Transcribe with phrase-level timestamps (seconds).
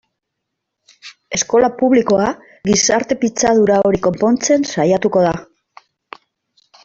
[1.37, 2.29] Eskola publikoa
[2.69, 5.35] gizarte pitzadura hori konpontzen saiatuko da.